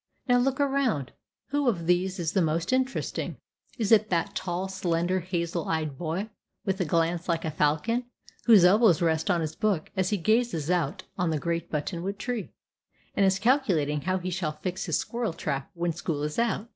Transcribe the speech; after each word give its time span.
Now 0.27 0.39
look 0.39 0.59
around. 0.59 1.11
Who 1.49 1.69
of 1.69 1.85
these 1.85 2.17
is 2.17 2.31
the 2.31 2.41
most 2.41 2.73
interesting? 2.73 3.37
Is 3.77 3.91
it 3.91 4.09
that 4.09 4.33
tall, 4.33 4.67
slender, 4.67 5.19
hazel 5.19 5.67
eyed 5.69 5.95
boy, 5.99 6.31
with 6.65 6.81
a 6.81 6.85
glance 6.85 7.29
like 7.29 7.45
a 7.45 7.51
falcon, 7.51 8.05
whose 8.45 8.65
elbows 8.65 8.99
rest 8.99 9.29
on 9.29 9.41
his 9.41 9.55
book 9.55 9.91
as 9.95 10.09
he 10.09 10.17
gazes 10.17 10.71
out 10.71 11.03
on 11.19 11.29
the 11.29 11.37
great 11.37 11.69
buttonwood 11.71 12.17
tree, 12.17 12.51
and 13.13 13.27
is 13.27 13.37
calculating 13.37 14.01
how 14.01 14.17
he 14.17 14.31
shall 14.31 14.53
fix 14.63 14.85
his 14.85 14.97
squirrel 14.97 15.33
trap 15.33 15.69
when 15.75 15.93
school 15.93 16.23
is 16.23 16.39
out? 16.39 16.67